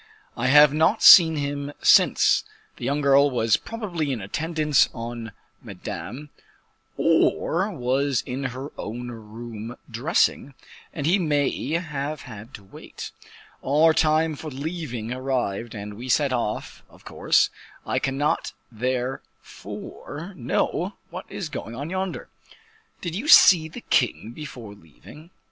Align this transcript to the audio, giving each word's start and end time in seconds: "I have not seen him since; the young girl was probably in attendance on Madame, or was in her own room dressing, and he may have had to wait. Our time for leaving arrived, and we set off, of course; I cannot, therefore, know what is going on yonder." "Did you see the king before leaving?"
"I 0.35 0.47
have 0.47 0.73
not 0.73 1.03
seen 1.03 1.35
him 1.35 1.73
since; 1.83 2.43
the 2.77 2.85
young 2.85 3.01
girl 3.01 3.29
was 3.29 3.55
probably 3.55 4.11
in 4.11 4.19
attendance 4.19 4.89
on 4.95 5.31
Madame, 5.61 6.31
or 6.97 7.69
was 7.69 8.23
in 8.25 8.45
her 8.45 8.71
own 8.79 9.09
room 9.11 9.75
dressing, 9.87 10.55
and 10.91 11.05
he 11.05 11.19
may 11.19 11.73
have 11.73 12.21
had 12.23 12.51
to 12.55 12.63
wait. 12.63 13.11
Our 13.63 13.93
time 13.93 14.35
for 14.35 14.49
leaving 14.49 15.13
arrived, 15.13 15.75
and 15.75 15.93
we 15.93 16.09
set 16.09 16.33
off, 16.33 16.81
of 16.89 17.05
course; 17.05 17.51
I 17.85 17.99
cannot, 17.99 18.53
therefore, 18.71 20.33
know 20.35 20.95
what 21.11 21.27
is 21.29 21.47
going 21.47 21.75
on 21.75 21.91
yonder." 21.91 22.27
"Did 23.01 23.13
you 23.13 23.27
see 23.27 23.67
the 23.67 23.81
king 23.81 24.31
before 24.31 24.73
leaving?" 24.73 25.29